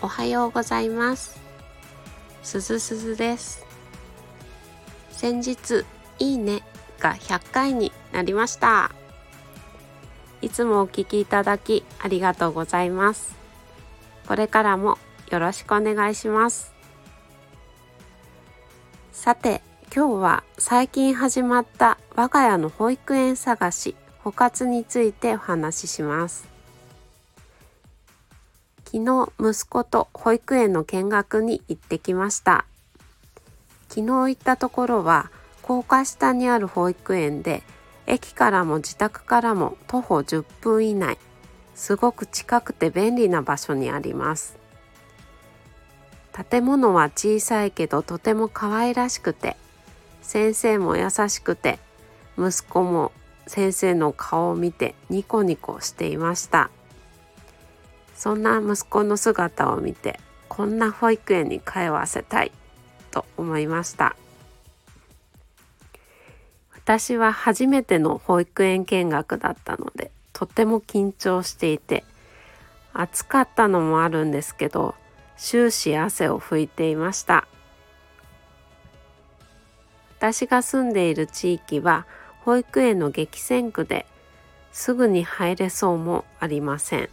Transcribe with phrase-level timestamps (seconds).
[0.00, 1.40] おはようございます。
[2.44, 3.66] すずすずです。
[5.10, 5.84] 先日
[6.20, 6.62] いいね
[7.00, 8.92] が100回になりました。
[10.40, 13.34] いつもお聞きいただきありがとうございます。
[14.28, 14.98] これからも
[15.30, 16.72] よろしくお願いします。
[19.10, 19.62] さて
[19.92, 26.57] 今日は最近始まった我が家の保育園探し補活についてお話しします。
[28.90, 32.64] 昨日息子と保育園の見学に行ってきました。
[33.90, 35.30] 昨日行ったところは
[35.60, 37.62] 高架下にある保育園で
[38.06, 41.18] 駅からも自宅からも徒歩10分以内。
[41.74, 44.56] すごく近くて便利な場所にあります。
[46.50, 49.58] 建物は小さいけどとても可愛らしくて
[50.22, 51.78] 先生も優しくて
[52.38, 53.12] 息子も
[53.46, 56.70] 先生の顔を見てニコニコしていました。
[58.18, 62.50] そんな息子の姿を見てこんな保育園に通わせたい
[63.12, 64.16] と思いました。
[66.74, 72.02] 私は初めての保育園見学だったのでとても緊張していて
[72.92, 74.96] 暑かったのもあるんですけど
[75.36, 77.46] 終始汗を拭いていました。
[80.18, 82.04] 私が住んでいる地域は
[82.40, 84.06] 保育園の激戦区で
[84.72, 87.08] すぐに入れそうもありません。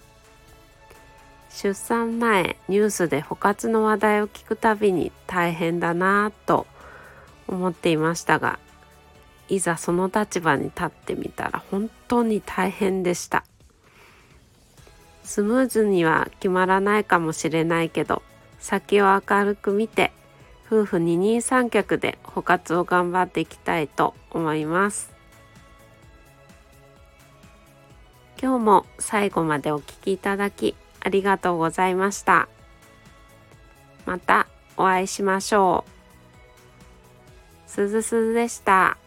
[1.55, 6.67] 出産前ニュースで補活の話題を聞くたびに大変だなぁと
[7.47, 8.59] 思っていましたが
[9.47, 13.45] いざその立場に立ってみたら本当に大変でした。
[15.23, 18.21] スムーズには決まらないかもしれないけど
[18.59, 20.11] 先を明るく見て
[20.67, 25.13] 夫婦二人三脚で補活を頑張っていきたいと思います。
[28.41, 32.49] 今日も最後までお聴きいただきありがとうございました。
[34.07, 35.85] またお会いしましょ
[37.67, 37.69] う。
[37.69, 38.97] すずすずでした。